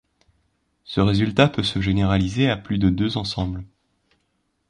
Ce 0.83 0.99
résultat 0.99 1.47
peut 1.47 1.61
se 1.61 1.79
généraliser 1.79 2.49
à 2.49 2.57
plus 2.57 2.79
de 2.79 2.89
deux 2.89 3.17
ensembles. 3.17 3.63